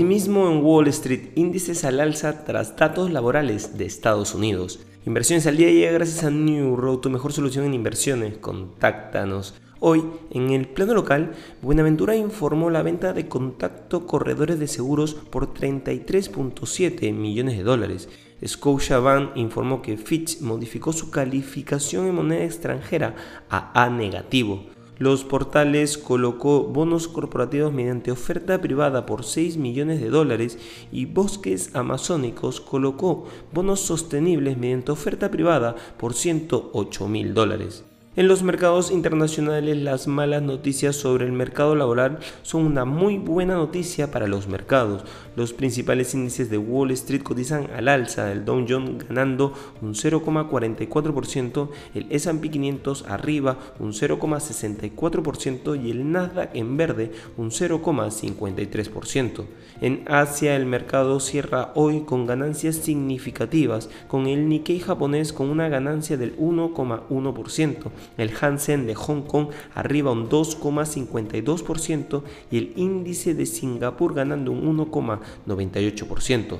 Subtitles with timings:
[0.00, 4.80] Optimismo en Wall Street, índices al alza tras datos laborales de Estados Unidos.
[5.04, 8.38] Inversiones al día llega gracias a New Road, tu mejor solución en inversiones.
[8.38, 9.56] Contáctanos.
[9.78, 15.52] Hoy, en el plano local, Buenaventura informó la venta de contacto corredores de seguros por
[15.52, 18.08] 33.7 millones de dólares.
[18.42, 23.16] Scotiabank informó que Fitch modificó su calificación en moneda extranjera
[23.50, 24.64] a A negativo.
[25.00, 30.58] Los portales colocó bonos corporativos mediante oferta privada por 6 millones de dólares
[30.92, 37.82] y Bosques Amazónicos colocó bonos sostenibles mediante oferta privada por 108 mil dólares.
[38.20, 43.54] En los mercados internacionales las malas noticias sobre el mercado laboral son una muy buena
[43.54, 45.04] noticia para los mercados.
[45.36, 51.70] Los principales índices de Wall Street cotizan al alza, el Dow Jones ganando un 0,44%,
[51.94, 59.44] el S&P 500 arriba un 0,64% y el Nasdaq en verde un 0,53%.
[59.80, 65.70] En Asia el mercado cierra hoy con ganancias significativas, con el Nikkei japonés con una
[65.70, 73.46] ganancia del 1,1% el Hansen de Hong Kong arriba un 2,52% y el índice de
[73.46, 76.58] Singapur ganando un 1,98%.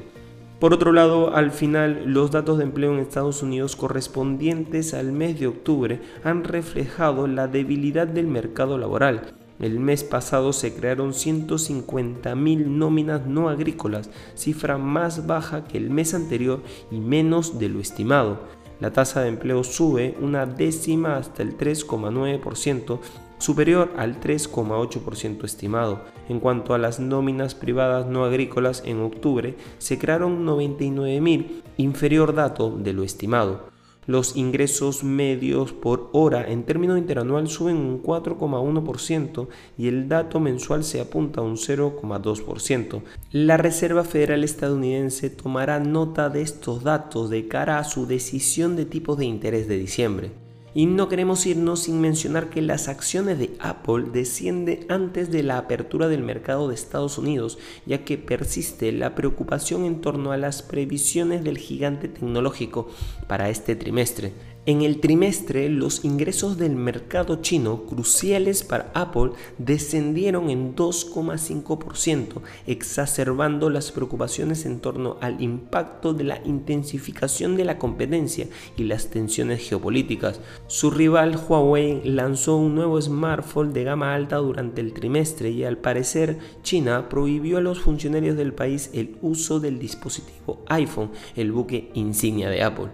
[0.61, 5.41] Por otro lado, al final, los datos de empleo en Estados Unidos correspondientes al mes
[5.41, 9.33] de octubre han reflejado la debilidad del mercado laboral.
[9.59, 16.13] El mes pasado se crearon 150.000 nóminas no agrícolas, cifra más baja que el mes
[16.13, 21.57] anterior y menos de lo estimado la tasa de empleo sube una décima hasta el
[21.57, 22.99] 3,9%,
[23.39, 26.03] superior al 3,8% estimado.
[26.29, 32.71] En cuanto a las nóminas privadas no agrícolas en octubre, se crearon 99.000, inferior dato
[32.71, 33.70] de lo estimado.
[34.07, 40.85] Los ingresos medios por hora en términos interanual suben un 4,1% y el dato mensual
[40.85, 43.03] se apunta a un 0,2%.
[43.31, 48.87] La Reserva Federal estadounidense tomará nota de estos datos de cara a su decisión de
[48.87, 50.40] tipos de interés de diciembre.
[50.75, 55.59] Y no queremos irnos sin mencionar que las acciones de Apple descienden antes de la
[55.59, 60.63] apertura del mercado de Estados Unidos, ya que persiste la preocupación en torno a las
[60.63, 62.89] previsiones del gigante tecnológico
[63.27, 64.33] para este trimestre.
[64.67, 73.71] En el trimestre, los ingresos del mercado chino, cruciales para Apple, descendieron en 2,5%, exacerbando
[73.71, 79.67] las preocupaciones en torno al impacto de la intensificación de la competencia y las tensiones
[79.67, 80.41] geopolíticas.
[80.71, 85.79] Su rival Huawei lanzó un nuevo smartphone de gama alta durante el trimestre y al
[85.79, 91.91] parecer China prohibió a los funcionarios del país el uso del dispositivo iPhone, el buque
[91.95, 92.87] insignia de Apple.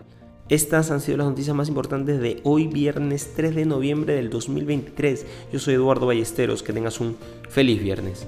[0.49, 5.27] Estas han sido las noticias más importantes de hoy viernes 3 de noviembre del 2023.
[5.53, 7.19] Yo soy Eduardo Ballesteros, que tengas un
[7.51, 8.27] feliz viernes.